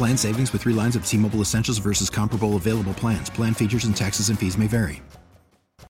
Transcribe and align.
Plan 0.00 0.16
savings 0.16 0.50
with 0.50 0.62
three 0.62 0.72
lines 0.72 0.96
of 0.96 1.04
T 1.04 1.18
Mobile 1.18 1.42
Essentials 1.42 1.76
versus 1.76 2.08
comparable 2.08 2.56
available 2.56 2.94
plans. 2.94 3.28
Plan 3.28 3.52
features 3.52 3.84
and 3.84 3.94
taxes 3.94 4.30
and 4.30 4.38
fees 4.38 4.56
may 4.56 4.66
vary. 4.66 5.02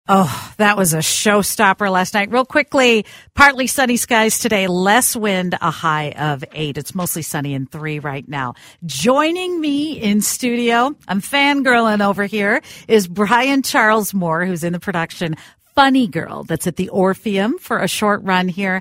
Oh, 0.08 0.54
that 0.56 0.78
was 0.78 0.94
a 0.94 1.00
showstopper 1.00 1.90
last 1.90 2.14
night. 2.14 2.30
Real 2.30 2.46
quickly, 2.46 3.04
partly 3.34 3.66
sunny 3.66 3.98
skies 3.98 4.38
today, 4.38 4.66
less 4.66 5.14
wind, 5.14 5.58
a 5.60 5.70
high 5.70 6.12
of 6.12 6.42
eight. 6.52 6.78
It's 6.78 6.94
mostly 6.94 7.20
sunny 7.20 7.52
in 7.52 7.66
three 7.66 7.98
right 7.98 8.26
now. 8.26 8.54
Joining 8.86 9.60
me 9.60 10.00
in 10.00 10.22
studio, 10.22 10.96
I'm 11.06 11.20
fangirling 11.20 12.02
over 12.02 12.24
here, 12.24 12.62
is 12.88 13.06
Bryan 13.06 13.60
Charles 13.62 14.14
Moore, 14.14 14.46
who's 14.46 14.64
in 14.64 14.72
the 14.72 14.80
production 14.80 15.36
Funny 15.74 16.06
Girl 16.06 16.44
that's 16.44 16.66
at 16.66 16.76
the 16.76 16.88
Orpheum 16.88 17.58
for 17.58 17.80
a 17.80 17.88
short 17.88 18.22
run 18.22 18.48
here. 18.48 18.80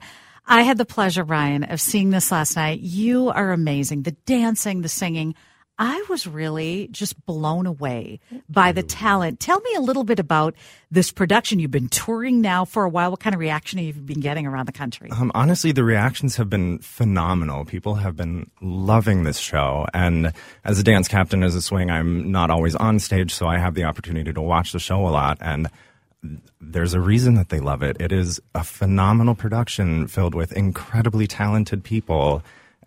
I 0.50 0.64
had 0.64 0.78
the 0.78 0.86
pleasure, 0.86 1.26
Bryan, 1.26 1.66
of 1.66 1.82
seeing 1.82 2.10
this 2.10 2.32
last 2.32 2.56
night. 2.56 2.80
You 2.80 3.30
are 3.30 3.52
amazing. 3.52 4.04
The 4.04 4.14
dancing, 4.26 4.82
the 4.82 4.90
singing. 4.90 5.36
I 5.80 6.04
was 6.10 6.26
really 6.26 6.88
just 6.90 7.24
blown 7.28 7.68
away 7.68 8.20
by 8.50 8.72
the 8.72 8.82
talent. 8.82 9.40
Tell 9.40 9.60
me 9.60 9.76
a 9.76 9.82
little 9.82 10.04
bit 10.04 10.18
about 10.20 10.56
this 10.90 11.12
production. 11.12 11.60
You've 11.60 11.70
been 11.70 11.90
touring 11.90 12.42
now 12.42 12.66
for 12.66 12.84
a 12.84 12.90
while. 12.90 13.12
What 13.12 13.20
kind 13.20 13.36
of 13.36 13.40
reaction 13.40 13.78
have 13.78 13.86
you 13.86 14.02
been 14.02 14.22
getting 14.22 14.48
around 14.48 14.68
the 14.68 14.72
country? 14.72 15.12
Um, 15.12 15.32
honestly, 15.36 15.72
the 15.74 15.84
reactions 15.84 16.38
have 16.38 16.50
been 16.50 16.80
phenomenal. 16.80 17.64
People 17.66 17.96
have 17.96 18.16
been 18.16 18.50
loving 18.60 19.24
this 19.24 19.38
show. 19.38 19.86
And 19.94 20.34
as 20.64 20.80
a 20.80 20.84
dance 20.84 21.08
captain, 21.08 21.44
as 21.44 21.54
a 21.54 21.62
swing, 21.62 21.92
I'm 21.92 22.32
not 22.32 22.50
always 22.50 22.76
on 22.76 22.98
stage, 22.98 23.32
so 23.34 23.48
I 23.48 23.58
have 23.58 23.76
the 23.76 23.84
opportunity 23.84 24.34
to 24.34 24.42
watch 24.42 24.72
the 24.72 24.80
show 24.80 25.06
a 25.08 25.10
lot. 25.10 25.38
And 25.42 25.70
there's 26.60 26.94
a 26.94 27.00
reason 27.00 27.36
that 27.36 27.50
they 27.50 27.60
love 27.60 27.82
it. 27.84 27.98
It 28.00 28.12
is 28.12 28.40
a 28.56 28.64
phenomenal 28.64 29.36
production 29.36 30.08
filled 30.08 30.36
with 30.36 30.52
incredibly 30.54 31.28
talented 31.28 31.84
people. 31.84 32.44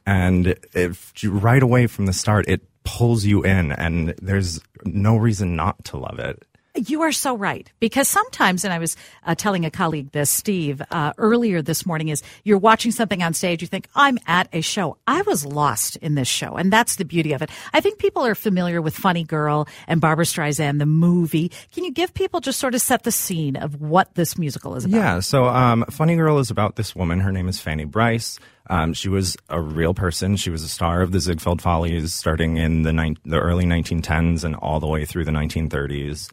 And 0.07 0.59
if 0.73 1.13
right 1.25 1.63
away 1.63 1.87
from 1.87 2.07
the 2.07 2.13
start, 2.13 2.49
it 2.49 2.63
pulls 2.85 3.25
you 3.25 3.43
in, 3.43 3.73
and 3.73 4.15
there's 4.21 4.61
no 4.85 5.17
reason 5.17 5.55
not 5.57 5.85
to 5.87 5.99
love 5.99 6.19
it. 6.19 6.45
You 6.75 7.03
are 7.03 7.13
so 7.13 7.37
right. 7.37 7.71
Because 7.81 8.09
sometimes, 8.09 8.65
and 8.65 8.73
I 8.73 8.79
was 8.79 8.97
uh, 9.25 9.35
telling 9.35 9.65
a 9.65 9.71
colleague 9.71 10.13
this, 10.13 10.31
Steve, 10.31 10.81
uh, 10.91 11.13
earlier 11.19 11.63
this 11.63 11.85
morning, 11.85 12.09
is 12.09 12.23
you're 12.45 12.59
watching 12.59 12.93
something 12.93 13.23
on 13.23 13.35
stage, 13.35 13.61
you 13.61 13.69
think, 13.69 13.89
I'm 13.95 14.19
at 14.27 14.49
a 14.53 14.61
show. 14.61 14.97
I 15.07 15.23
was 15.23 15.45
lost 15.45 15.97
in 15.97 16.15
this 16.15 16.29
show. 16.29 16.55
And 16.55 16.73
that's 16.73 16.97
the 16.97 17.05
beauty 17.05 17.33
of 17.33 17.43
it. 17.43 17.51
I 17.73 17.81
think 17.81 17.99
people 17.99 18.25
are 18.25 18.35
familiar 18.35 18.81
with 18.81 18.95
Funny 18.95 19.25
Girl 19.25 19.67
and 19.89 20.01
Barbra 20.01 20.25
Streisand, 20.25 20.79
the 20.79 20.87
movie. 20.87 21.51
Can 21.73 21.85
you 21.85 21.93
give 21.93 22.15
people 22.15 22.41
just 22.41 22.61
sort 22.61 22.75
of 22.75 22.81
set 22.81 23.03
the 23.03 23.13
scene 23.13 23.57
of 23.57 23.81
what 23.81 24.15
this 24.15 24.39
musical 24.39 24.77
is 24.77 24.85
about? 24.85 24.97
Yeah. 24.97 25.21
So, 25.21 25.47
um, 25.47 25.85
Funny 25.91 26.15
Girl 26.17 26.39
is 26.39 26.51
about 26.51 26.77
this 26.77 26.95
woman. 26.95 27.21
Her 27.21 27.33
name 27.33 27.49
is 27.49 27.61
Fanny 27.61 27.85
Brice. 27.85 28.39
Um, 28.69 28.95
she 28.95 29.09
was 29.09 29.37
a 29.49 29.61
real 29.61 29.95
person. 29.95 30.37
She 30.37 30.51
was 30.51 30.63
a 30.63 30.69
star 30.69 31.03
of 31.03 31.11
the 31.11 31.19
Ziegfeld 31.19 31.61
Follies 31.61 32.13
starting 32.13 32.57
in 32.57 32.83
the, 32.83 32.93
ni- 32.93 33.17
the 33.25 33.41
early 33.41 33.65
1910s 33.65 34.45
and 34.45 34.55
all 34.55 34.79
the 34.79 34.87
way 34.87 35.05
through 35.05 35.25
the 35.25 35.33
1930s. 35.33 36.31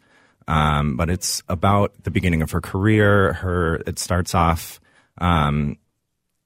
Um, 0.48 0.96
but 0.96 1.10
it's 1.10 1.42
about 1.48 1.92
the 2.02 2.10
beginning 2.10 2.40
of 2.40 2.50
her 2.52 2.60
career. 2.60 3.34
Her 3.34 3.76
it 3.86 3.98
starts 3.98 4.34
off. 4.34 4.80
Um, 5.18 5.76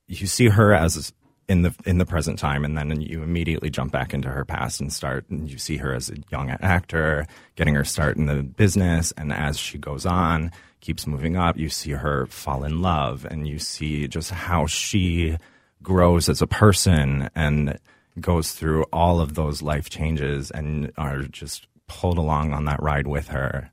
you 0.09 0.27
see 0.27 0.49
her 0.49 0.75
as 0.75 1.13
in 1.49 1.63
the 1.63 1.75
in 1.87 1.99
the 1.99 2.05
present 2.05 2.39
time, 2.39 2.65
and 2.65 2.77
then 2.77 3.01
you 3.01 3.23
immediately 3.23 3.71
jump 3.71 3.93
back 3.93 4.13
into 4.13 4.29
her 4.29 4.45
past 4.45 4.81
and 4.81 4.93
start. 4.93 5.31
And 5.31 5.49
you 5.49 5.57
see 5.57 5.77
her 5.77 5.95
as 5.95 6.11
a 6.11 6.17
young 6.31 6.51
actor, 6.51 7.27
getting 7.55 7.77
her 7.77 7.85
start 7.85 8.17
in 8.17 8.27
the 8.27 8.43
business, 8.43 9.13
and 9.17 9.33
as 9.33 9.57
she 9.57 9.79
goes 9.79 10.05
on, 10.05 10.51
keeps 10.81 11.07
moving 11.07 11.37
up. 11.37 11.57
You 11.57 11.69
see 11.69 11.93
her 11.93 12.27
fall 12.27 12.65
in 12.65 12.83
love, 12.83 13.25
and 13.25 13.47
you 13.47 13.61
see 13.61 14.09
just 14.09 14.33
how 14.33 14.67
she 14.67 15.37
grows 15.81 16.29
as 16.29 16.43
a 16.43 16.47
person 16.49 17.31
and 17.37 17.79
goes 18.21 18.53
through 18.53 18.83
all 18.93 19.21
of 19.21 19.34
those 19.34 19.63
life 19.63 19.89
changes, 19.89 20.51
and 20.51 20.91
are 20.99 21.23
just 21.23 21.69
pulled 21.87 22.19
along 22.19 22.53
on 22.53 22.65
that 22.65 22.83
ride 22.83 23.07
with 23.07 23.29
her. 23.29 23.71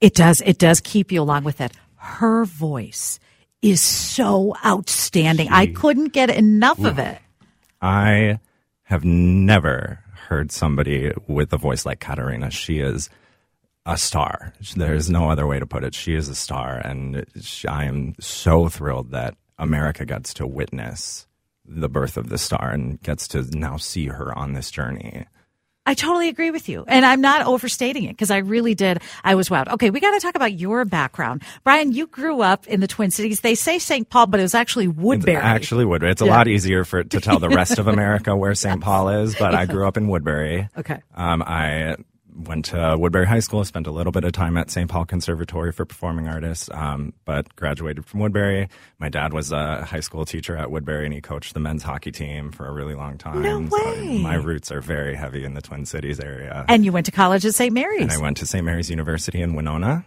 It 0.00 0.14
does. 0.14 0.40
It 0.42 0.58
does 0.58 0.80
keep 0.80 1.12
you 1.12 1.22
along 1.22 1.44
with 1.44 1.60
it. 1.60 1.72
Her 1.96 2.44
voice 2.44 3.18
is 3.62 3.80
so 3.80 4.54
outstanding. 4.64 5.48
She, 5.48 5.52
I 5.52 5.66
couldn't 5.66 6.12
get 6.12 6.30
enough 6.30 6.82
of 6.84 6.98
it. 6.98 7.18
I 7.82 8.38
have 8.84 9.04
never 9.04 10.00
heard 10.28 10.52
somebody 10.52 11.12
with 11.26 11.52
a 11.52 11.56
voice 11.56 11.84
like 11.84 12.00
Katerina. 12.00 12.50
She 12.50 12.78
is 12.78 13.10
a 13.86 13.96
star. 13.96 14.52
There's 14.76 15.10
no 15.10 15.30
other 15.30 15.46
way 15.46 15.58
to 15.58 15.66
put 15.66 15.82
it. 15.82 15.94
She 15.94 16.14
is 16.14 16.28
a 16.28 16.34
star, 16.34 16.76
and 16.76 17.24
she, 17.40 17.66
I 17.66 17.84
am 17.84 18.14
so 18.20 18.68
thrilled 18.68 19.10
that 19.10 19.36
America 19.58 20.04
gets 20.04 20.34
to 20.34 20.46
witness 20.46 21.26
the 21.64 21.88
birth 21.88 22.16
of 22.16 22.28
the 22.28 22.38
star 22.38 22.70
and 22.70 23.00
gets 23.02 23.26
to 23.28 23.42
now 23.56 23.76
see 23.76 24.06
her 24.06 24.36
on 24.36 24.52
this 24.52 24.70
journey. 24.70 25.26
I 25.88 25.94
totally 25.94 26.28
agree 26.28 26.50
with 26.50 26.68
you. 26.68 26.84
And 26.86 27.02
I'm 27.06 27.22
not 27.22 27.46
overstating 27.46 28.04
it 28.04 28.10
because 28.10 28.30
I 28.30 28.38
really 28.38 28.74
did. 28.74 29.00
I 29.24 29.36
was 29.36 29.48
wowed. 29.48 29.68
Okay, 29.68 29.88
we 29.88 30.00
got 30.00 30.10
to 30.10 30.20
talk 30.20 30.34
about 30.34 30.52
your 30.52 30.84
background. 30.84 31.42
Bryan, 31.64 31.92
you 31.92 32.06
grew 32.06 32.42
up 32.42 32.66
in 32.66 32.80
the 32.80 32.86
Twin 32.86 33.10
Cities. 33.10 33.40
They 33.40 33.54
say 33.54 33.78
St. 33.78 34.06
Paul, 34.10 34.26
but 34.26 34.38
it 34.38 34.42
was 34.42 34.54
actually 34.54 34.86
Woodbury. 34.86 35.38
It's 35.38 35.42
actually 35.42 35.86
Woodbury. 35.86 36.12
It's 36.12 36.20
a 36.20 36.26
yeah. 36.26 36.36
lot 36.36 36.46
easier 36.46 36.84
for 36.84 37.04
to 37.04 37.20
tell 37.22 37.38
the 37.38 37.48
rest 37.48 37.78
of 37.78 37.86
America 37.88 38.36
where 38.36 38.54
St. 38.54 38.82
Paul 38.82 39.08
is, 39.08 39.34
but 39.34 39.54
I 39.54 39.64
grew 39.64 39.88
up 39.88 39.96
in 39.96 40.08
Woodbury. 40.08 40.68
Okay. 40.76 41.00
Um, 41.14 41.42
I 41.42 41.96
went 42.38 42.66
to 42.66 42.96
Woodbury 42.98 43.26
High 43.26 43.40
School, 43.40 43.64
spent 43.64 43.86
a 43.86 43.90
little 43.90 44.12
bit 44.12 44.24
of 44.24 44.32
time 44.32 44.56
at 44.56 44.70
St. 44.70 44.88
Paul 44.88 45.04
Conservatory 45.04 45.72
for 45.72 45.84
Performing 45.84 46.28
Artists, 46.28 46.68
um, 46.72 47.12
but 47.24 47.54
graduated 47.56 48.06
from 48.06 48.20
Woodbury. 48.20 48.68
My 48.98 49.08
dad 49.08 49.32
was 49.32 49.52
a 49.52 49.84
high 49.84 50.00
school 50.00 50.24
teacher 50.24 50.56
at 50.56 50.70
Woodbury, 50.70 51.04
and 51.04 51.14
he 51.14 51.20
coached 51.20 51.54
the 51.54 51.60
men's 51.60 51.82
hockey 51.82 52.12
team 52.12 52.52
for 52.52 52.66
a 52.66 52.72
really 52.72 52.94
long 52.94 53.18
time. 53.18 53.42
No 53.42 53.58
way. 53.60 53.68
So 53.68 54.04
my 54.22 54.34
roots 54.34 54.70
are 54.70 54.80
very 54.80 55.14
heavy 55.14 55.44
in 55.44 55.54
the 55.54 55.62
Twin 55.62 55.84
Cities 55.84 56.20
area. 56.20 56.64
And 56.68 56.84
you 56.84 56.92
went 56.92 57.06
to 57.06 57.12
college 57.12 57.44
at 57.44 57.54
St. 57.54 57.72
Mary's. 57.72 58.02
And 58.02 58.12
I 58.12 58.18
went 58.18 58.36
to 58.38 58.46
St. 58.46 58.64
Mary's 58.64 58.90
University 58.90 59.42
in 59.42 59.54
Winona. 59.54 60.04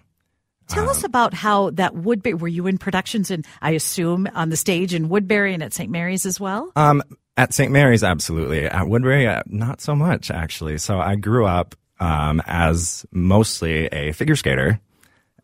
Tell 0.68 0.84
um, 0.84 0.90
us 0.90 1.03
about 1.03 1.34
how 1.34 1.72
that 1.72 1.96
Woodbury. 1.96 2.36
Were 2.36 2.48
you 2.48 2.68
in 2.68 2.78
productions, 2.78 3.30
and 3.30 3.46
I 3.62 3.72
assume 3.72 4.28
on 4.34 4.50
the 4.50 4.58
stage 4.58 4.94
in 4.94 5.09
Woodbury 5.09 5.53
and 5.53 5.62
at 5.62 5.74
St. 5.74 5.92
Mary's 5.92 6.25
as 6.25 6.40
well? 6.40 6.72
Um, 6.75 7.03
at 7.38 7.53
St. 7.53 7.72
Mary's, 7.72 8.03
absolutely. 8.03 8.66
At 8.66 8.88
Woodbury, 8.88 9.28
uh, 9.28 9.44
not 9.48 9.81
so 9.81 9.96
much 9.96 10.30
actually. 10.30 10.78
So 10.78 11.00
I 11.00 11.16
grew 11.16 11.45
up 11.45 11.75
um, 12.01 12.42
as 12.48 13.06
mostly 13.12 13.86
a 13.88 14.12
figure 14.12 14.36
skater. 14.36 14.81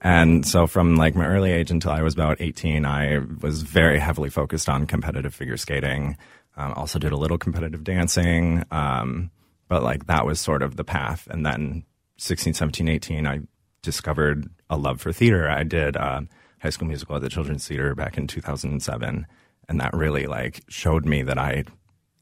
And 0.02 0.46
so 0.46 0.68
from 0.68 0.96
like 0.96 1.16
my 1.16 1.28
early 1.28 1.52
age 1.52 1.72
until 1.72 1.92
I 1.92 2.02
was 2.02 2.16
about 2.16 2.42
18, 2.42 2.84
I 2.84 3.20
was 3.42 3.62
very 3.62 4.00
heavily 4.00 4.30
focused 4.30 4.68
on 4.68 4.88
competitive 4.88 5.34
figure 5.34 5.58
skating. 5.58 6.18
Um, 6.58 6.74
also 6.74 6.98
did 6.98 7.12
a 7.12 7.18
little 7.18 7.38
competitive 7.38 7.84
dancing. 7.84 8.64
Um, 8.72 9.30
but 9.68 9.84
like 9.84 10.08
that 10.08 10.26
was 10.26 10.40
sort 10.40 10.64
of 10.64 10.76
the 10.76 10.84
path. 10.84 11.28
And 11.30 11.46
then 11.46 11.84
16, 12.18 12.56
17, 12.56 12.90
18, 12.90 13.28
I 13.28 13.42
discovered 13.84 14.50
a 14.70 14.78
love 14.78 15.00
for 15.00 15.14
theater. 15.14 15.48
I 15.48 15.64
did 15.64 15.96
uh, 15.96 16.22
High 16.60 16.72
School 16.72 16.88
Musical 16.88 17.16
at 17.16 17.22
the 17.22 17.30
Children's 17.30 17.68
Theater 17.68 17.94
back 17.94 18.18
in 18.18 18.26
2007. 18.26 19.28
And 19.70 19.80
that 19.80 19.94
really 19.94 20.26
like 20.26 20.64
showed 20.70 21.06
me 21.06 21.22
that 21.22 21.38
I 21.38 21.66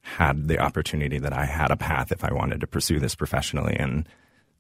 had 0.02 0.48
the 0.48 0.60
opportunity 0.60 1.20
that 1.20 1.34
I 1.34 1.46
had 1.46 1.72
a 1.72 1.78
path 1.78 2.12
if 2.12 2.24
I 2.24 2.34
wanted 2.34 2.60
to 2.62 2.68
pursue 2.68 3.00
this 3.00 3.16
professionally. 3.16 3.76
And 3.80 4.08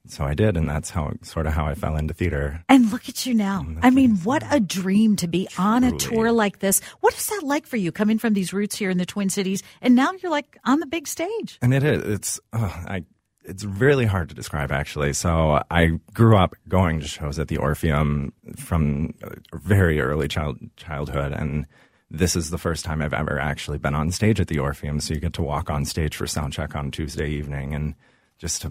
so 0.07 0.23
I 0.23 0.33
did, 0.33 0.57
and 0.57 0.69
that's 0.69 0.89
how 0.89 1.13
sort 1.21 1.47
of 1.47 1.53
how 1.53 1.65
I 1.65 1.75
fell 1.75 1.95
into 1.95 2.13
theater. 2.13 2.63
And 2.69 2.91
look 2.91 3.09
at 3.09 3.25
you 3.25 3.33
now. 3.33 3.65
I 3.81 3.89
mean, 3.89 4.17
what 4.17 4.43
a 4.51 4.59
dream 4.59 5.15
to 5.17 5.27
be 5.27 5.47
on 5.57 5.83
a 5.83 5.91
tour 5.97 6.31
like 6.31 6.59
this. 6.59 6.81
What 6.99 7.15
is 7.15 7.27
that 7.27 7.41
like 7.43 7.65
for 7.65 7.77
you 7.77 7.91
coming 7.91 8.19
from 8.19 8.33
these 8.33 8.53
roots 8.53 8.75
here 8.75 8.89
in 8.89 8.97
the 8.97 9.05
Twin 9.05 9.29
Cities 9.29 9.63
and 9.81 9.95
now 9.95 10.11
you're 10.21 10.31
like 10.31 10.57
on 10.65 10.79
the 10.79 10.85
big 10.85 11.07
stage? 11.07 11.57
And 11.61 11.73
it 11.73 11.83
is. 11.83 12.03
It's. 12.03 12.39
Uh, 12.53 12.83
I. 12.87 13.05
It's 13.47 13.63
really 13.63 14.05
hard 14.05 14.29
to 14.29 14.35
describe, 14.35 14.71
actually. 14.71 15.13
So 15.13 15.61
I 15.69 15.99
grew 16.15 16.35
up 16.35 16.55
going 16.67 16.99
to 17.01 17.07
shows 17.07 17.37
at 17.37 17.47
the 17.47 17.57
Orpheum 17.57 18.33
from 18.57 19.13
very 19.53 20.01
early 20.01 20.27
child 20.27 20.57
childhood, 20.77 21.31
and 21.31 21.67
this 22.09 22.35
is 22.35 22.49
the 22.49 22.57
first 22.57 22.85
time 22.85 23.03
I've 23.03 23.13
ever 23.13 23.39
actually 23.39 23.77
been 23.77 23.93
on 23.93 24.09
stage 24.09 24.39
at 24.39 24.47
the 24.47 24.57
Orpheum. 24.57 24.99
So 24.99 25.13
you 25.13 25.19
get 25.19 25.33
to 25.33 25.43
walk 25.43 25.69
on 25.69 25.85
stage 25.85 26.15
for 26.15 26.25
sound 26.25 26.53
check 26.53 26.75
on 26.75 26.89
Tuesday 26.89 27.29
evening, 27.29 27.75
and 27.75 27.93
just 28.37 28.61
to 28.61 28.69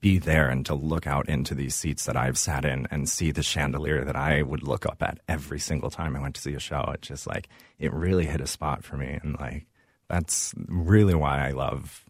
be 0.00 0.18
there 0.18 0.48
and 0.48 0.66
to 0.66 0.74
look 0.74 1.06
out 1.06 1.28
into 1.28 1.54
these 1.54 1.74
seats 1.74 2.04
that 2.06 2.16
I've 2.16 2.36
sat 2.36 2.64
in 2.64 2.86
and 2.90 3.08
see 3.08 3.30
the 3.30 3.42
chandelier 3.42 4.04
that 4.04 4.16
I 4.16 4.42
would 4.42 4.62
look 4.62 4.86
up 4.86 5.02
at 5.02 5.20
every 5.28 5.60
single 5.60 5.90
time 5.90 6.16
I 6.16 6.20
went 6.20 6.34
to 6.34 6.40
see 6.40 6.54
a 6.54 6.60
show. 6.60 6.90
It 6.94 7.02
just 7.02 7.26
like 7.26 7.48
it 7.78 7.92
really 7.92 8.26
hit 8.26 8.40
a 8.40 8.46
spot 8.46 8.84
for 8.84 8.96
me, 8.96 9.18
and 9.22 9.38
like 9.38 9.66
that's 10.08 10.52
really 10.56 11.14
why 11.14 11.46
I 11.46 11.52
love 11.52 12.04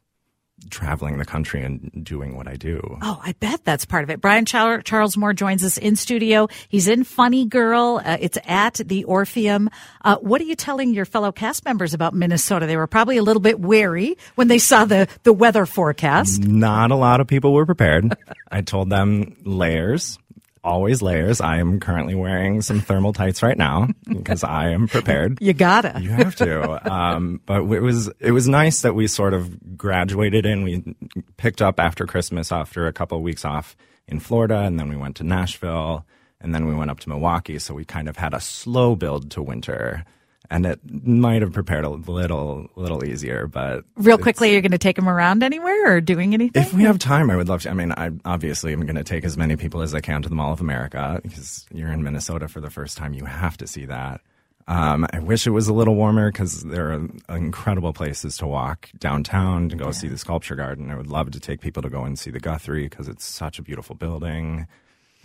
traveling 0.71 1.19
the 1.19 1.25
country 1.25 1.63
and 1.63 1.91
doing 2.05 2.37
what 2.37 2.49
I 2.49 2.57
do. 2.57 2.81
Oh, 3.03 3.21
I 3.23 3.33
bet 3.33 3.65
that's 3.65 3.85
part 3.85 4.05
of 4.05 4.11
it. 4.11 4.21
Bryan 4.21 4.45
Char- 4.45 4.83
Charles 4.83 5.17
Moore 5.17 5.33
joins 5.33 5.65
us 5.65 5.79
in 5.79 5.97
studio. 5.97 6.49
He's 6.69 6.89
in 6.89 7.05
Funny 7.05 7.47
Girl. 7.47 8.01
Uh, 8.05 8.17
it's 8.21 8.39
at 8.47 8.75
the 8.75 9.05
Orpheum. 9.05 9.71
Uh, 10.05 10.17
what 10.17 10.41
are 10.41 10.45
you 10.45 10.57
telling 10.57 10.95
your 10.95 11.05
fellow 11.05 11.33
cast 11.33 11.65
members 11.65 11.95
about 11.95 12.15
Minnesota? 12.15 12.67
They 12.67 12.77
were 12.77 12.87
probably 12.87 13.17
a 13.17 13.23
little 13.23 13.43
bit 13.43 13.61
wary 13.61 14.17
when 14.35 14.49
they 14.49 14.59
saw 14.59 14.85
the, 14.85 15.09
the 15.23 15.33
weather 15.33 15.67
forecast. 15.67 16.43
Not 16.43 16.91
a 16.91 16.97
lot 16.97 17.21
of 17.21 17.27
people 17.27 17.53
were 17.53 17.67
prepared. 17.67 18.17
I 18.51 18.63
told 18.63 18.91
them 18.91 19.37
layers, 19.45 20.19
always 20.65 21.03
layers. 21.03 21.41
I 21.41 21.59
am 21.59 21.79
currently 21.79 22.15
wearing 22.15 22.63
some 22.63 22.81
thermal 22.81 23.13
tights 23.13 23.43
right 23.43 23.57
now 23.57 23.89
because 24.09 24.43
I 24.43 24.71
am 24.71 24.89
prepared. 24.89 25.39
You 25.41 25.53
gotta. 25.53 26.01
You 26.01 26.11
have 26.11 26.35
to. 26.37 26.91
Um, 26.93 27.41
but 27.47 27.63
it 27.63 27.83
was 27.83 28.11
it 28.19 28.33
was 28.33 28.49
nice 28.49 28.83
that 28.83 28.95
we 28.95 29.07
sort 29.07 29.35
of 29.35 29.77
graduated 29.77 30.47
and 30.47 30.65
we 30.65 30.97
picked 31.37 31.63
up 31.63 31.79
after 31.79 32.07
Christmas 32.07 32.51
after 32.51 32.87
a 32.87 32.93
couple 32.93 33.19
of 33.19 33.23
weeks 33.23 33.45
off 33.45 33.77
in 34.09 34.21
Florida, 34.21 34.61
and 34.61 34.79
then 34.79 34.89
we 34.89 34.97
went 34.97 35.17
to 35.17 35.25
Nashville, 35.25 36.05
and 36.41 36.55
then 36.55 36.67
we 36.67 36.75
went 36.75 36.91
up 36.91 37.01
to 37.01 37.09
Milwaukee. 37.09 37.59
So 37.59 37.75
we 37.75 37.85
kind 37.85 38.09
of 38.09 38.17
had 38.17 38.35
a 38.35 38.41
slow 38.41 38.97
build 38.97 39.31
to 39.33 39.43
winter, 39.43 40.05
and 40.51 40.67
it 40.67 40.81
might 40.85 41.43
have 41.43 41.53
prepared 41.53 41.85
a 41.85 41.91
little 41.91 42.69
little 42.77 43.05
easier. 43.05 43.47
But 43.47 43.85
Real 43.97 44.19
quickly, 44.19 44.53
you're 44.53 44.61
going 44.61 44.73
to 44.73 44.79
take 44.79 44.97
them 44.97 45.09
around 45.09 45.43
anywhere 45.43 45.97
or 45.97 46.01
doing 46.01 46.35
anything? 46.35 46.63
if 46.63 46.73
we 46.73 46.83
have 46.85 46.99
time, 46.99 47.31
I 47.31 47.37
would 47.37 47.49
love 47.49 47.63
to. 47.63 47.71
I 47.71 47.75
mean, 47.75 47.93
I 47.93 48.11
obviously 48.25 48.73
am 48.73 48.81
going 48.87 48.97
to 48.97 49.05
take 49.05 49.25
as 49.25 49.37
many 49.37 49.57
people 49.57 49.83
as 49.83 49.95
I 49.95 50.01
can 50.01 50.23
to 50.23 50.29
the 50.29 50.35
Mall 50.35 50.53
of 50.53 50.61
America 50.61 51.21
because 51.23 51.67
you're 51.73 51.93
in 51.93 52.03
Minnesota 52.03 52.49
for 52.49 52.61
the 52.61 52.71
first 52.71 52.97
time. 52.97 53.15
You 53.15 53.25
have 53.25 53.57
to 53.59 53.67
see 53.67 53.87
that. 53.87 54.21
Um, 54.67 55.07
I 55.13 55.19
wish 55.19 55.47
it 55.47 55.51
was 55.51 55.69
a 55.69 55.75
little 55.75 55.95
warmer 55.95 56.33
because 56.33 56.63
there 56.63 56.93
are 56.95 57.37
incredible 57.37 57.93
places 57.93 58.39
to 58.39 58.47
walk 58.47 58.89
downtown 58.99 59.69
to 59.69 59.77
go 59.77 59.91
see 59.91 60.09
the 60.09 60.17
Sculpture 60.17 60.55
Garden. 60.55 60.91
I 60.91 60.97
would 60.97 61.09
love 61.09 61.31
to 61.33 61.41
take 61.41 61.61
people 61.61 61.83
to 61.83 61.91
go 61.91 62.05
and 62.05 62.19
see 62.19 62.31
the 62.31 62.41
Guthrie 62.41 62.89
because 62.89 63.07
it's 63.07 63.27
such 63.27 63.59
a 63.59 63.63
beautiful 63.63 63.95
building. 63.95 64.67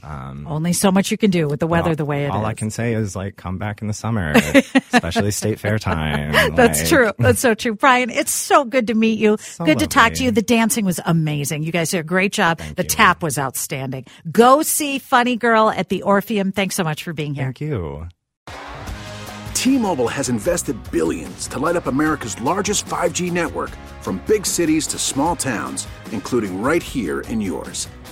Um, 0.04 0.48
Only 0.48 0.74
so 0.74 0.92
much 0.92 1.12
you 1.12 1.18
can 1.18 1.30
do 1.31 1.48
with 1.48 1.60
the 1.60 1.68
weather 1.68 1.90
All- 1.90 1.96
the 1.96 2.06
way 2.06 2.24
it 2.24 2.28
is. 2.28 2.31
all 2.31 2.46
I 2.46 2.54
can 2.54 2.69
say 2.69 2.94
is 2.94 3.16
like 3.16 3.36
come 3.36 3.57
back 3.57 3.81
in 3.81 3.88
the 3.88 3.94
summer, 3.94 4.31
especially 4.94 5.31
State 5.31 5.60
Fair 5.60 5.78
time. 5.80 6.31
That's 6.56 6.80
Like, 6.80 6.90
true. 6.90 7.12
That's 7.19 7.40
so 7.40 7.54
true. 7.54 7.75
Bryan, 7.75 8.10
it's 8.10 8.34
so 8.34 8.63
good 8.66 8.88
to 8.88 8.94
meet 8.94 9.19
you. 9.19 9.38
So 9.38 9.66
good 9.66 9.80
to 9.80 9.88
talk 9.88 10.13
to 10.13 10.24
you. 10.24 10.31
The 10.31 10.42
dancing 10.42 10.86
was 10.86 11.00
amazing. 11.06 11.63
You 11.63 11.72
guys 11.72 11.92
did 11.92 12.00
a 12.00 12.04
great 12.04 12.31
job. 12.31 12.60
the 12.75 12.84
tap 12.84 13.22
was 13.22 13.38
outstanding. 13.38 14.06
Go 14.31 14.62
see 14.63 15.00
Funny 15.00 15.36
Girl 15.36 15.69
at 15.69 15.90
the 15.90 16.01
Orpheum. 16.04 16.51
Thanks 16.51 16.75
so 16.75 16.84
much 16.84 17.04
for 17.04 17.13
being 17.13 17.34
here. 17.34 17.46
Thank 17.46 17.62
you. 17.62 18.07
T-Mobile 19.54 20.07
has 20.07 20.30
invested 20.30 20.78
billions 20.90 21.46
to 21.48 21.60
light 21.60 21.75
up 21.75 21.88
America's 21.88 22.40
largest 22.42 22.86
5G 22.86 23.30
network 23.31 23.72
from 24.00 24.24
big 24.25 24.46
cities 24.46 24.88
to 24.88 24.98
small 24.98 25.36
towns, 25.36 25.86
including 26.13 26.62
right 26.62 26.81
here 26.81 27.19
in 27.22 27.42
yours. 27.42 27.90